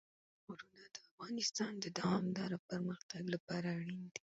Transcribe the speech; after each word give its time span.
غرونه 0.45 0.83
د 0.95 0.97
افغانستان 1.09 1.73
د 1.79 1.85
دوامداره 1.99 2.57
پرمختګ 2.69 3.23
لپاره 3.35 3.67
اړین 3.79 4.01
دي. 4.13 4.19